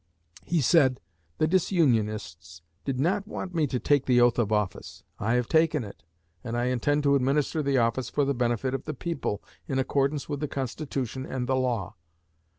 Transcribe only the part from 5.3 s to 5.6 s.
have